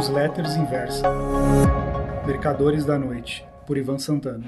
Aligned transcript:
Newsletters 0.00 0.56
Inversa. 0.56 1.06
Mercadores 2.26 2.86
da 2.86 2.98
Noite, 2.98 3.44
por 3.66 3.76
Ivan 3.76 3.98
Santana. 3.98 4.46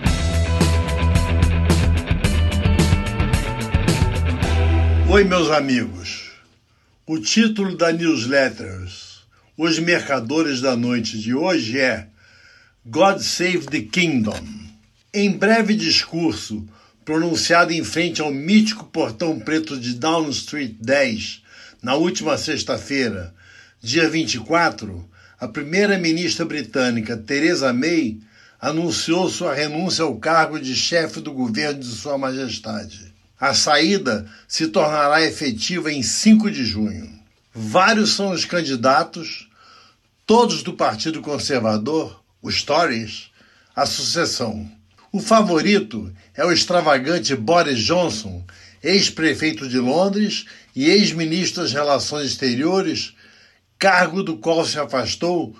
Oi, 5.10 5.24
meus 5.24 5.50
amigos. 5.50 6.32
O 7.06 7.18
título 7.18 7.76
da 7.76 7.92
Newsletters, 7.92 9.26
Os 9.54 9.78
Mercadores 9.78 10.62
da 10.62 10.74
Noite 10.74 11.18
de 11.18 11.34
hoje 11.34 11.78
é 11.78 12.06
God 12.86 13.18
Save 13.18 13.66
the 13.66 13.82
Kingdom. 13.82 14.40
Em 15.12 15.36
breve 15.36 15.74
discurso, 15.74 16.66
pronunciado 17.04 17.74
em 17.74 17.84
frente 17.84 18.22
ao 18.22 18.32
mítico 18.32 18.86
portão 18.86 19.38
preto 19.38 19.78
de 19.78 19.92
Down 19.96 20.30
Street 20.30 20.76
10, 20.80 21.42
na 21.82 21.94
última 21.94 22.38
sexta-feira, 22.38 23.34
dia 23.82 24.08
24, 24.08 25.11
a 25.42 25.48
primeira-ministra 25.48 26.44
britânica 26.44 27.16
Theresa 27.16 27.72
May 27.72 28.20
anunciou 28.60 29.28
sua 29.28 29.52
renúncia 29.52 30.04
ao 30.04 30.14
cargo 30.14 30.56
de 30.60 30.72
chefe 30.72 31.20
do 31.20 31.32
governo 31.32 31.80
de 31.80 31.86
Sua 31.88 32.16
Majestade. 32.16 33.12
A 33.40 33.52
saída 33.52 34.24
se 34.46 34.68
tornará 34.68 35.20
efetiva 35.20 35.90
em 35.90 36.00
5 36.00 36.48
de 36.48 36.64
junho. 36.64 37.10
Vários 37.52 38.10
são 38.14 38.30
os 38.30 38.44
candidatos, 38.44 39.48
todos 40.24 40.62
do 40.62 40.74
Partido 40.74 41.20
Conservador, 41.20 42.22
os 42.40 42.62
Tories, 42.62 43.28
à 43.74 43.84
sucessão. 43.84 44.70
O 45.10 45.18
favorito 45.18 46.14
é 46.36 46.46
o 46.46 46.52
extravagante 46.52 47.34
Boris 47.34 47.80
Johnson, 47.80 48.44
ex-prefeito 48.80 49.68
de 49.68 49.80
Londres 49.80 50.44
e 50.72 50.88
ex-ministro 50.88 51.64
das 51.64 51.72
Relações 51.72 52.28
Exteriores, 52.28 53.12
cargo 53.82 54.22
do 54.22 54.36
qual 54.36 54.64
se 54.64 54.78
afastou 54.78 55.56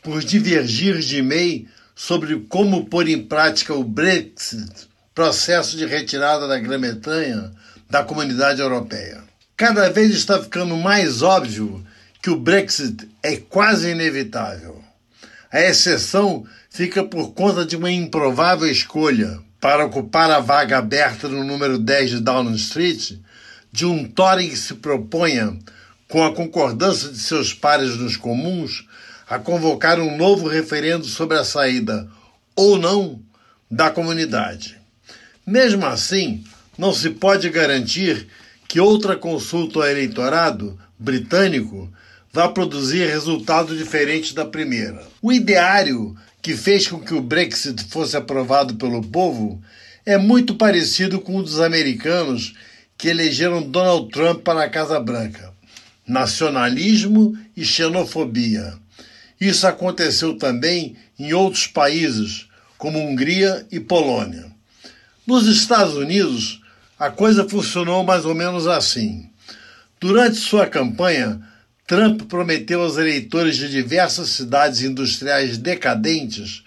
por 0.00 0.22
divergir 0.22 1.00
de 1.00 1.20
May 1.20 1.66
sobre 1.92 2.38
como 2.48 2.84
pôr 2.86 3.08
em 3.08 3.20
prática 3.20 3.74
o 3.74 3.82
Brexit, 3.82 4.88
processo 5.12 5.76
de 5.76 5.84
retirada 5.84 6.46
da 6.46 6.56
Grã-Bretanha 6.56 7.50
da 7.90 8.04
comunidade 8.04 8.60
europeia. 8.60 9.24
Cada 9.56 9.90
vez 9.90 10.14
está 10.14 10.40
ficando 10.40 10.76
mais 10.76 11.20
óbvio 11.20 11.84
que 12.22 12.30
o 12.30 12.38
Brexit 12.38 13.08
é 13.20 13.38
quase 13.38 13.90
inevitável. 13.90 14.80
A 15.50 15.60
exceção 15.60 16.46
fica 16.70 17.02
por 17.02 17.34
conta 17.34 17.66
de 17.66 17.74
uma 17.74 17.90
improvável 17.90 18.70
escolha 18.70 19.40
para 19.60 19.84
ocupar 19.84 20.30
a 20.30 20.38
vaga 20.38 20.78
aberta 20.78 21.26
no 21.26 21.42
número 21.42 21.76
10 21.76 22.10
de 22.10 22.20
Downing 22.20 22.54
Street 22.54 23.14
de 23.72 23.84
um 23.84 24.04
Tory 24.04 24.50
que 24.50 24.56
se 24.56 24.74
proponha 24.74 25.58
com 26.08 26.22
a 26.22 26.34
concordância 26.34 27.10
de 27.10 27.18
seus 27.18 27.52
pares 27.52 27.96
nos 27.96 28.16
comuns, 28.16 28.86
a 29.28 29.38
convocar 29.38 29.98
um 29.98 30.16
novo 30.16 30.48
referendo 30.48 31.06
sobre 31.06 31.38
a 31.38 31.44
saída 31.44 32.08
ou 32.54 32.78
não 32.78 33.20
da 33.70 33.90
comunidade. 33.90 34.78
Mesmo 35.46 35.84
assim, 35.86 36.44
não 36.76 36.92
se 36.92 37.10
pode 37.10 37.48
garantir 37.50 38.28
que 38.68 38.80
outra 38.80 39.16
consulta 39.16 39.80
ao 39.80 39.86
eleitorado 39.86 40.78
britânico 40.98 41.90
vá 42.32 42.48
produzir 42.48 43.08
resultado 43.08 43.76
diferente 43.76 44.34
da 44.34 44.44
primeira. 44.44 45.02
O 45.22 45.32
ideário 45.32 46.16
que 46.42 46.56
fez 46.56 46.86
com 46.86 47.00
que 47.00 47.14
o 47.14 47.22
Brexit 47.22 47.84
fosse 47.84 48.16
aprovado 48.16 48.74
pelo 48.74 49.02
povo 49.02 49.62
é 50.04 50.18
muito 50.18 50.56
parecido 50.56 51.20
com 51.20 51.36
o 51.36 51.42
dos 51.42 51.60
americanos 51.60 52.54
que 52.98 53.08
elegeram 53.08 53.62
Donald 53.62 54.10
Trump 54.10 54.42
para 54.42 54.64
a 54.64 54.68
Casa 54.68 55.00
Branca 55.00 55.53
nacionalismo 56.06 57.36
e 57.56 57.64
xenofobia. 57.64 58.74
Isso 59.40 59.66
aconteceu 59.66 60.36
também 60.36 60.96
em 61.18 61.32
outros 61.32 61.66
países, 61.66 62.46
como 62.78 62.98
Hungria 62.98 63.66
e 63.70 63.80
Polônia. 63.80 64.46
Nos 65.26 65.46
Estados 65.46 65.94
Unidos, 65.94 66.60
a 66.98 67.10
coisa 67.10 67.48
funcionou 67.48 68.04
mais 68.04 68.24
ou 68.24 68.34
menos 68.34 68.66
assim. 68.66 69.28
Durante 70.00 70.36
sua 70.36 70.66
campanha, 70.66 71.40
Trump 71.86 72.22
prometeu 72.22 72.82
aos 72.82 72.96
eleitores 72.96 73.56
de 73.56 73.68
diversas 73.68 74.30
cidades 74.30 74.82
industriais 74.82 75.58
decadentes, 75.58 76.62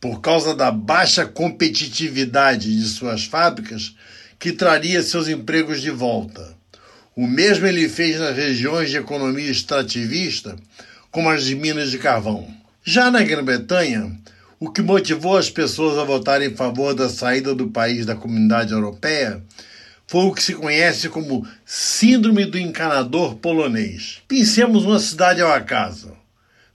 por 0.00 0.20
causa 0.20 0.54
da 0.54 0.70
baixa 0.70 1.26
competitividade 1.26 2.76
de 2.76 2.88
suas 2.88 3.24
fábricas, 3.24 3.94
que 4.38 4.52
traria 4.52 5.02
seus 5.02 5.28
empregos 5.28 5.80
de 5.80 5.90
volta. 5.90 6.57
O 7.18 7.26
mesmo 7.26 7.66
ele 7.66 7.88
fez 7.88 8.20
nas 8.20 8.36
regiões 8.36 8.90
de 8.90 8.96
economia 8.96 9.50
extrativista, 9.50 10.54
como 11.10 11.28
as 11.28 11.42
de 11.42 11.56
minas 11.56 11.90
de 11.90 11.98
carvão. 11.98 12.46
Já 12.84 13.10
na 13.10 13.24
Grã-Bretanha, 13.24 14.16
o 14.60 14.70
que 14.70 14.80
motivou 14.80 15.36
as 15.36 15.50
pessoas 15.50 15.98
a 15.98 16.04
votarem 16.04 16.50
em 16.50 16.54
favor 16.54 16.94
da 16.94 17.08
saída 17.08 17.56
do 17.56 17.70
país 17.70 18.06
da 18.06 18.14
comunidade 18.14 18.72
europeia 18.72 19.42
foi 20.06 20.26
o 20.26 20.32
que 20.32 20.40
se 20.40 20.54
conhece 20.54 21.08
como 21.08 21.44
Síndrome 21.66 22.44
do 22.44 22.56
Encanador 22.56 23.34
Polonês. 23.34 24.22
Pensemos 24.28 24.84
uma 24.84 25.00
cidade 25.00 25.40
ao 25.40 25.52
acaso, 25.52 26.16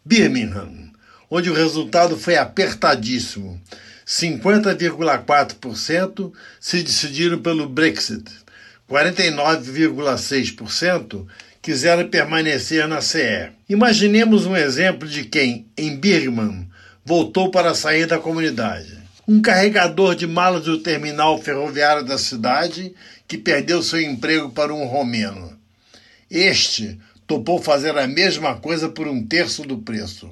Birmingham, 0.04 0.92
onde 1.32 1.50
o 1.50 1.54
resultado 1.54 2.18
foi 2.18 2.36
apertadíssimo. 2.36 3.62
50,4% 4.06 6.34
se 6.60 6.84
decidiram 6.84 7.42
pelo 7.42 7.70
Brexit 7.70 8.43
49,6% 8.94 11.26
quiseram 11.64 12.08
permanecer 12.08 12.88
na 12.88 13.02
CE. 13.02 13.50
Imaginemos 13.68 14.46
um 14.46 14.56
exemplo 14.56 15.08
de 15.08 15.24
quem, 15.24 15.66
em 15.76 15.98
Birman, 15.98 16.70
voltou 17.04 17.50
para 17.50 17.74
sair 17.74 18.06
da 18.06 18.20
comunidade. 18.20 19.02
Um 19.28 19.42
carregador 19.42 20.14
de 20.14 20.28
malas 20.28 20.66
do 20.66 20.78
terminal 20.78 21.42
ferroviário 21.42 22.06
da 22.06 22.20
cidade 22.20 22.94
que 23.28 23.36
perdeu 23.36 23.82
seu 23.82 24.00
emprego 24.00 24.52
para 24.52 24.72
um 24.72 24.86
romeno. 24.86 25.58
Este 26.30 27.00
topou 27.26 27.60
fazer 27.60 27.98
a 27.98 28.06
mesma 28.06 28.58
coisa 28.58 28.90
por 28.90 29.08
um 29.08 29.26
terço 29.26 29.64
do 29.64 29.80
preço. 29.80 30.30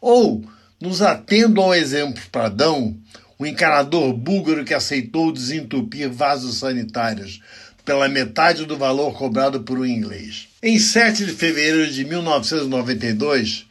Ou, 0.00 0.42
nos 0.80 1.02
atendo 1.02 1.60
ao 1.60 1.74
exemplo 1.74 2.22
Pradão, 2.32 2.96
o 3.38 3.44
um 3.44 3.46
encanador 3.46 4.14
búlgaro 4.14 4.64
que 4.64 4.72
aceitou 4.72 5.30
desentupir 5.30 6.10
vasos 6.10 6.56
sanitários 6.58 7.42
pela 7.88 8.06
metade 8.06 8.66
do 8.66 8.76
valor 8.76 9.14
cobrado 9.14 9.62
por 9.62 9.78
um 9.78 9.86
inglês. 9.86 10.46
Em 10.62 10.78
7 10.78 11.24
de 11.24 11.32
fevereiro 11.32 11.90
de 11.90 12.04
1992, 12.04 13.64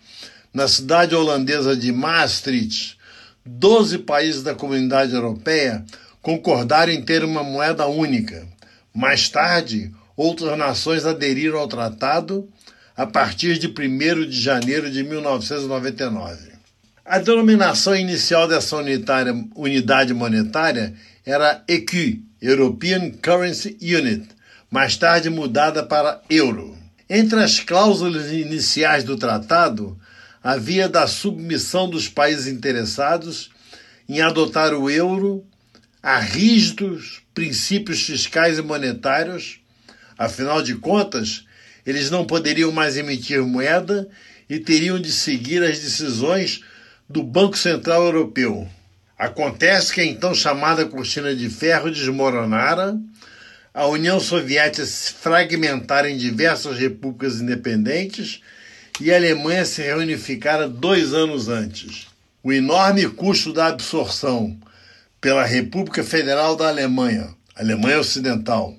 na 0.52 0.68
cidade 0.68 1.14
holandesa 1.14 1.78
de 1.78 1.92
Maastricht, 1.92 2.98
12 3.46 4.00
países 4.00 4.42
da 4.42 4.56
comunidade 4.56 5.14
europeia 5.14 5.86
concordaram 6.20 6.92
em 6.92 7.00
ter 7.00 7.24
uma 7.24 7.44
moeda 7.44 7.86
única. 7.86 8.48
Mais 8.92 9.30
tarde, 9.30 9.92
outras 10.16 10.58
nações 10.58 11.06
aderiram 11.06 11.60
ao 11.60 11.68
tratado 11.68 12.50
a 12.96 13.06
partir 13.06 13.60
de 13.60 13.68
1 13.68 14.28
de 14.28 14.42
janeiro 14.42 14.90
de 14.90 15.04
1999. 15.04 16.54
A 17.06 17.20
denominação 17.20 17.96
inicial 17.96 18.48
dessa 18.48 18.78
unitária, 18.78 19.32
unidade 19.56 20.12
monetária 20.12 20.96
era 21.28 21.62
ECU, 21.68 22.24
European 22.42 23.12
Currency 23.12 23.78
Unit, 23.82 24.30
mais 24.72 24.96
tarde 24.96 25.30
mudada 25.30 25.84
para 25.84 26.22
euro. 26.30 26.78
Entre 27.10 27.38
as 27.44 27.60
cláusulas 27.60 28.32
iniciais 28.32 29.04
do 29.04 29.18
tratado, 29.18 30.00
havia 30.42 30.88
da 30.88 31.06
submissão 31.06 31.90
dos 31.90 32.08
países 32.08 32.48
interessados 32.48 33.50
em 34.08 34.22
adotar 34.22 34.74
o 34.74 34.90
euro 34.90 35.46
a 36.02 36.18
rígidos 36.18 37.22
princípios 37.34 38.04
fiscais 38.04 38.58
e 38.58 38.62
monetários. 38.62 39.60
Afinal 40.18 40.62
de 40.62 40.76
contas, 40.76 41.44
eles 41.86 42.10
não 42.10 42.26
poderiam 42.26 42.72
mais 42.72 42.96
emitir 42.96 43.44
moeda 43.44 44.08
e 44.50 44.60
teriam 44.60 44.98
de 44.98 45.12
seguir 45.12 45.62
as 45.62 45.78
decisões 45.78 46.62
do 47.10 47.22
Banco 47.22 47.58
Central 47.58 48.06
Europeu. 48.06 48.66
Acontece 49.18 49.94
que 49.94 50.02
a 50.02 50.06
então 50.06 50.36
chamada 50.36 50.86
cortina 50.86 51.36
de 51.36 51.50
ferro 51.50 51.90
desmoronara, 51.90 52.96
a 53.74 53.88
União 53.88 54.20
Soviética 54.20 54.86
se 54.86 55.12
fragmentara 55.14 56.10
em 56.10 56.18
diversas 56.18 56.78
repúblicas 56.78 57.42
independentes 57.42 58.42
e 59.02 59.12
a 59.12 59.16
Alemanha 59.16 59.66
se 59.66 59.82
reunificara 59.82 60.68
dois 60.68 61.14
anos 61.14 61.48
antes. 61.48 62.08
O 62.44 62.54
enorme 62.54 63.08
custo 63.10 63.52
da 63.52 63.68
absorção 63.68 64.56
pela 65.20 65.44
República 65.44 66.04
Federal 66.04 66.56
da 66.56 66.68
Alemanha, 66.68 67.30
Alemanha 67.56 68.00
Ocidental, 68.00 68.76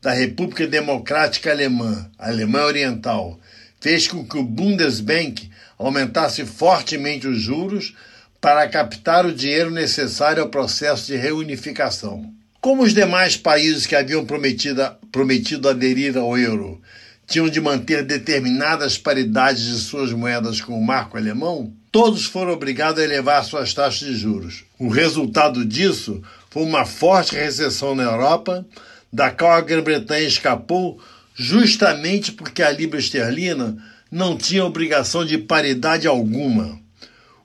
da 0.00 0.12
República 0.12 0.66
Democrática 0.66 1.50
Alemã, 1.50 2.10
Alemanha 2.18 2.64
Oriental, 2.64 3.38
fez 3.78 4.08
com 4.08 4.26
que 4.26 4.38
o 4.38 4.42
Bundesbank 4.42 5.50
aumentasse 5.78 6.46
fortemente 6.46 7.26
os 7.26 7.40
juros 7.40 7.94
para 8.42 8.66
captar 8.66 9.24
o 9.24 9.32
dinheiro 9.32 9.70
necessário 9.70 10.42
ao 10.42 10.48
processo 10.48 11.06
de 11.06 11.16
reunificação. 11.16 12.28
Como 12.60 12.82
os 12.82 12.92
demais 12.92 13.36
países 13.36 13.86
que 13.86 13.94
haviam 13.94 14.26
prometido, 14.26 15.68
aderir 15.68 16.18
ao 16.18 16.36
euro 16.36 16.82
tinham 17.24 17.48
de 17.48 17.60
manter 17.60 18.02
determinadas 18.02 18.98
paridades 18.98 19.62
de 19.62 19.78
suas 19.78 20.12
moedas 20.12 20.60
com 20.60 20.76
o 20.76 20.84
marco 20.84 21.16
alemão, 21.16 21.72
todos 21.92 22.24
foram 22.24 22.52
obrigados 22.52 23.00
a 23.00 23.04
elevar 23.04 23.44
suas 23.44 23.72
taxas 23.72 24.08
de 24.08 24.16
juros. 24.16 24.64
O 24.76 24.88
resultado 24.88 25.64
disso 25.64 26.20
foi 26.50 26.64
uma 26.64 26.84
forte 26.84 27.36
recessão 27.36 27.94
na 27.94 28.02
Europa, 28.02 28.66
da 29.12 29.30
qual 29.30 29.52
a 29.52 29.60
Grã-Bretanha 29.60 30.26
escapou 30.26 31.00
justamente 31.36 32.32
porque 32.32 32.60
a 32.60 32.72
libra 32.72 32.98
esterlina 32.98 33.76
não 34.10 34.36
tinha 34.36 34.64
obrigação 34.64 35.24
de 35.24 35.38
paridade 35.38 36.08
alguma. 36.08 36.81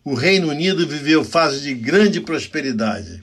O 0.09 0.13
Reino 0.13 0.47
Unido 0.47 0.87
viveu 0.87 1.25
fase 1.25 1.59
de 1.59 1.73
grande 1.73 2.21
prosperidade. 2.21 3.21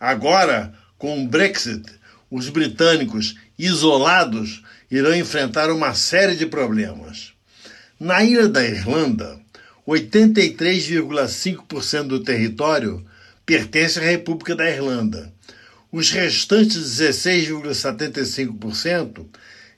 Agora, 0.00 0.72
com 0.96 1.22
o 1.22 1.28
Brexit, 1.28 1.84
os 2.30 2.48
britânicos, 2.48 3.34
isolados, 3.58 4.62
irão 4.90 5.14
enfrentar 5.14 5.70
uma 5.70 5.92
série 5.92 6.34
de 6.34 6.46
problemas. 6.46 7.34
Na 8.00 8.24
ilha 8.24 8.48
da 8.48 8.64
Irlanda, 8.64 9.38
83,5% 9.86 12.04
do 12.04 12.20
território 12.20 13.04
pertence 13.44 13.98
à 13.98 14.02
República 14.02 14.56
da 14.56 14.66
Irlanda. 14.66 15.30
Os 15.92 16.10
restantes 16.10 17.02
16,75%, 17.02 19.26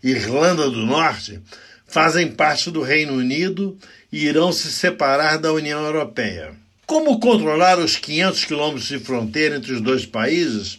Irlanda 0.00 0.70
do 0.70 0.86
Norte, 0.86 1.42
fazem 1.86 2.30
parte 2.30 2.70
do 2.70 2.82
Reino 2.82 3.14
Unido 3.14 3.78
e 4.12 4.26
irão 4.26 4.52
se 4.52 4.70
separar 4.70 5.38
da 5.38 5.52
União 5.52 5.84
Europeia. 5.84 6.54
Como 6.86 7.18
controlar 7.18 7.78
os 7.78 7.96
500 7.96 8.44
quilômetros 8.44 8.88
de 8.88 8.98
fronteira 8.98 9.56
entre 9.56 9.72
os 9.72 9.80
dois 9.80 10.06
países, 10.06 10.78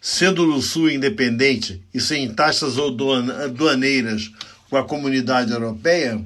sendo 0.00 0.54
o 0.54 0.62
Sul 0.62 0.90
independente 0.90 1.82
e 1.92 2.00
sem 2.00 2.32
taxas 2.32 2.74
aduaneiras 2.78 4.30
com 4.68 4.76
a 4.76 4.84
comunidade 4.84 5.52
europeia, 5.52 6.20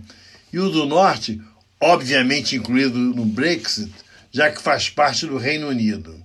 e 0.53 0.59
o 0.59 0.69
do 0.69 0.87
Norte, 0.87 1.41
obviamente 1.81 2.55
incluído 2.55 2.99
no 2.99 3.25
Brexit, 3.25 3.91
já 4.31 4.50
que 4.50 4.62
faz 4.62 4.88
parte 4.88 5.26
do 5.26 5.37
Reino 5.37 5.69
Unido. 5.69 6.23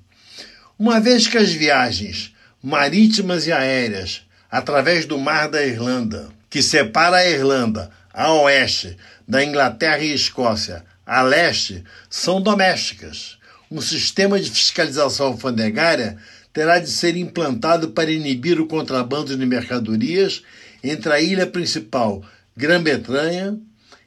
Uma 0.77 0.99
vez 0.99 1.27
que 1.27 1.37
as 1.37 1.51
viagens 1.51 2.33
marítimas 2.61 3.47
e 3.47 3.51
aéreas 3.51 4.21
através 4.51 5.05
do 5.05 5.17
Mar 5.17 5.47
da 5.47 5.65
Irlanda, 5.65 6.29
que 6.49 6.61
separa 6.61 7.17
a 7.17 7.29
Irlanda 7.29 7.91
a 8.13 8.33
oeste 8.33 8.97
da 9.27 9.43
Inglaterra 9.43 9.99
e 9.99 10.13
Escócia 10.13 10.83
a 11.05 11.23
leste, 11.23 11.83
são 12.07 12.39
domésticas. 12.39 13.37
Um 13.71 13.81
sistema 13.81 14.39
de 14.39 14.49
fiscalização 14.49 15.27
alfandegária 15.27 16.17
terá 16.53 16.77
de 16.77 16.89
ser 16.89 17.15
implantado 17.15 17.89
para 17.89 18.11
inibir 18.11 18.59
o 18.61 18.67
contrabando 18.67 19.35
de 19.35 19.45
mercadorias 19.45 20.43
entre 20.83 21.11
a 21.11 21.19
ilha 21.19 21.47
principal, 21.47 22.23
Grã-Bretanha, 22.55 23.57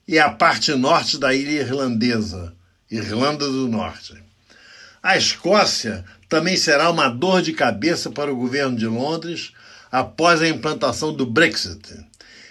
e 0.06 0.19
a 0.19 0.31
parte 0.31 0.73
norte 0.75 1.19
da 1.19 1.35
ilha 1.35 1.62
irlandesa, 1.62 2.53
Irlanda 2.91 3.47
do 3.47 3.67
Norte. 3.67 4.15
A 5.03 5.17
Escócia 5.17 6.05
também 6.29 6.56
será 6.56 6.91
uma 6.91 7.09
dor 7.09 7.43
de 7.43 7.53
cabeça 7.53 8.11
para 8.11 8.33
o 8.33 8.37
governo 8.37 8.77
de 8.77 8.87
Londres 8.87 9.53
após 9.91 10.41
a 10.41 10.49
implantação 10.49 11.12
do 11.12 11.27
Brexit. 11.27 12.05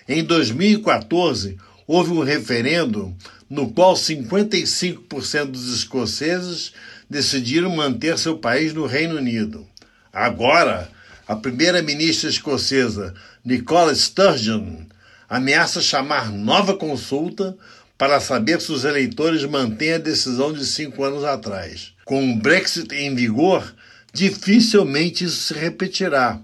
Em 0.08 0.24
2014, 0.24 1.58
houve 1.88 2.12
um 2.12 2.24
referendo 2.24 3.16
no 3.50 3.72
qual 3.72 3.94
55% 3.94 5.46
dos 5.46 5.74
escoceses 5.76 6.72
decidiram 7.10 7.76
manter 7.76 8.18
seu 8.18 8.38
país 8.38 8.74
no 8.74 8.86
Reino 8.86 9.18
Unido. 9.18 9.68
Agora, 10.14 10.90
a 11.28 11.36
primeira-ministra 11.36 12.30
escocesa 12.30 13.14
Nicola 13.44 13.94
Sturgeon 13.94 14.86
ameaça 15.30 15.82
chamar 15.82 16.32
nova 16.32 16.76
consulta 16.76 17.56
para 17.98 18.20
saber 18.20 18.60
se 18.60 18.72
os 18.72 18.84
eleitores 18.84 19.44
mantêm 19.46 19.94
a 19.94 19.98
decisão 19.98 20.52
de 20.52 20.66
cinco 20.66 21.04
anos 21.04 21.24
atrás. 21.24 21.94
Com 22.04 22.32
o 22.32 22.36
Brexit 22.36 22.94
em 22.96 23.14
vigor, 23.14 23.74
dificilmente 24.14 25.24
isso 25.24 25.38
se 25.38 25.54
repetirá, 25.54 26.40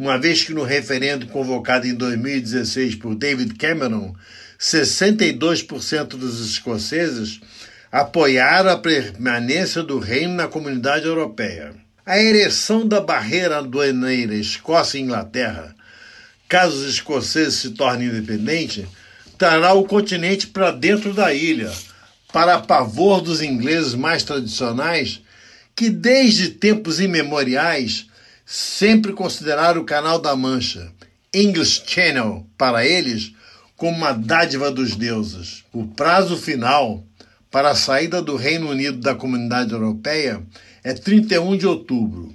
uma 0.00 0.18
vez 0.18 0.42
que 0.42 0.54
no 0.54 0.62
referendo 0.62 1.26
convocado 1.26 1.86
em 1.86 1.94
2016 1.94 2.94
por 2.94 3.14
David 3.14 3.54
Cameron, 3.56 4.14
62% 4.58 6.06
dos 6.16 6.40
escoceses 6.40 7.38
apoiaram 7.92 8.70
a 8.70 8.78
permanência 8.78 9.82
do 9.82 9.98
reino 9.98 10.32
na 10.32 10.48
comunidade 10.48 11.04
europeia. 11.04 11.74
A 12.06 12.18
ereção 12.18 12.88
da 12.88 12.98
barreira 12.98 13.58
aduaneira 13.58 14.34
Escócia 14.34 14.96
e 14.96 15.02
Inglaterra, 15.02 15.74
caso 16.48 16.76
os 16.76 16.94
escoceses 16.94 17.56
se 17.56 17.70
tornem 17.72 18.08
independentes, 18.08 18.86
trará 19.36 19.74
o 19.74 19.84
continente 19.84 20.46
para 20.46 20.70
dentro 20.70 21.12
da 21.12 21.34
ilha, 21.34 21.70
para 22.32 22.58
pavor 22.58 23.20
dos 23.20 23.42
ingleses 23.42 23.94
mais 23.94 24.22
tradicionais, 24.22 25.20
que 25.76 25.90
desde 25.90 26.48
tempos 26.48 27.00
imemoriais 27.00 28.08
sempre 28.50 29.12
consideraram 29.12 29.80
o 29.80 29.84
Canal 29.84 30.18
da 30.18 30.34
Mancha, 30.34 30.90
English 31.32 31.84
Channel, 31.86 32.44
para 32.58 32.84
eles, 32.84 33.32
como 33.76 33.96
uma 33.96 34.10
dádiva 34.10 34.72
dos 34.72 34.96
deuses. 34.96 35.62
O 35.72 35.86
prazo 35.86 36.36
final 36.36 37.04
para 37.48 37.70
a 37.70 37.76
saída 37.76 38.20
do 38.20 38.34
Reino 38.34 38.68
Unido 38.68 38.98
da 38.98 39.14
Comunidade 39.14 39.70
Europeia 39.72 40.42
é 40.82 40.92
31 40.92 41.58
de 41.58 41.64
outubro. 41.64 42.34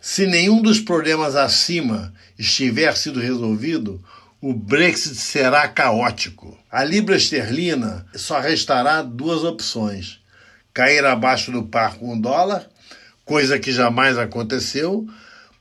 Se 0.00 0.28
nenhum 0.28 0.62
dos 0.62 0.78
problemas 0.78 1.34
acima 1.34 2.14
estiver 2.38 2.96
sido 2.96 3.18
resolvido, 3.18 4.00
o 4.40 4.54
Brexit 4.54 5.16
será 5.16 5.66
caótico. 5.66 6.56
A 6.70 6.84
libra 6.84 7.16
esterlina 7.16 8.06
só 8.14 8.38
restará 8.38 9.02
duas 9.02 9.42
opções: 9.42 10.20
cair 10.72 11.04
abaixo 11.04 11.50
do 11.50 11.64
par 11.64 11.96
com 11.96 12.16
o 12.16 12.22
dólar, 12.22 12.64
coisa 13.24 13.58
que 13.58 13.72
jamais 13.72 14.16
aconteceu, 14.16 15.04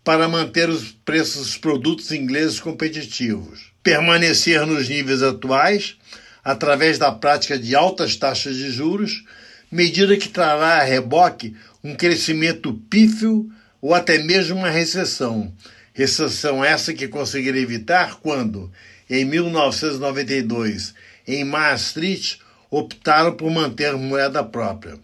para 0.07 0.29
manter 0.29 0.69
os 0.69 0.93
preços 1.03 1.47
dos 1.47 1.57
produtos 1.57 2.13
ingleses 2.13 2.61
competitivos, 2.61 3.73
permanecer 3.83 4.65
nos 4.65 4.87
níveis 4.87 5.21
atuais 5.21 5.97
através 6.41 6.97
da 6.97 7.11
prática 7.11 7.59
de 7.59 7.75
altas 7.75 8.15
taxas 8.15 8.55
de 8.55 8.71
juros, 8.71 9.25
medida 9.69 10.15
que 10.15 10.29
trará 10.29 10.77
a 10.77 10.83
reboque 10.83 11.57
um 11.83 11.93
crescimento 11.93 12.73
pífio 12.89 13.51
ou 13.81 13.93
até 13.93 14.17
mesmo 14.17 14.55
uma 14.55 14.69
recessão, 14.69 15.53
Recessão 15.93 16.63
essa 16.63 16.93
que 16.93 17.09
conseguiram 17.09 17.57
evitar 17.57 18.15
quando, 18.21 18.71
em 19.09 19.25
1992, 19.25 20.93
em 21.27 21.43
Maastricht, 21.43 22.39
optaram 22.71 23.35
por 23.35 23.51
manter 23.51 23.91
moeda 23.97 24.41
própria. 24.41 24.97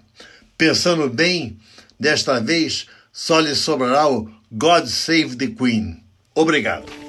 Pensando 0.58 1.10
bem, 1.10 1.58
desta 2.00 2.40
vez 2.40 2.88
só 3.14 3.40
lhe 3.40 3.54
sobrará 3.54 4.08
o 4.10 4.28
God 4.52 4.88
Save 4.88 5.36
the 5.38 5.48
Queen. 5.48 6.04
Obrigado. 6.36 7.03